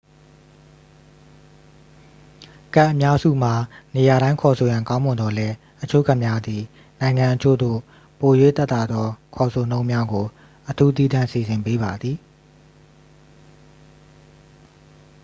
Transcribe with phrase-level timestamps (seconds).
[2.75, 3.53] ကတ်အများစုမှာ
[3.95, 6.61] နေရာတိုင်း ခေါ်ဆိုရန် ကောင်းမွန်သော်လည်း အချို့ကတ်များသည်
[6.99, 7.79] နိုင်ငံအချို့သို့
[8.19, 10.25] ပို၍သက်သာသော ခေါ်ဆိုနှုန်းများကို
[10.69, 12.17] အထူးသီးသန့် စီစဉ်ပေးပါသည်